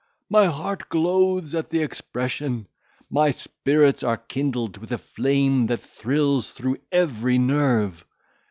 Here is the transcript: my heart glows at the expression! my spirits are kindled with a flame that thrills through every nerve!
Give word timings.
my 0.31 0.45
heart 0.45 0.89
glows 0.89 1.53
at 1.53 1.69
the 1.69 1.77
expression! 1.83 2.67
my 3.07 3.29
spirits 3.29 4.01
are 4.01 4.17
kindled 4.17 4.77
with 4.77 4.91
a 4.91 4.97
flame 4.97 5.67
that 5.67 5.77
thrills 5.79 6.49
through 6.53 6.77
every 6.91 7.37
nerve! 7.37 8.03